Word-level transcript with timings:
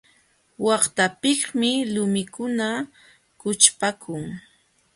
Waqtapiqmi 0.65 1.71
lumikuna 1.93 2.69
kućhpamun. 3.39 4.23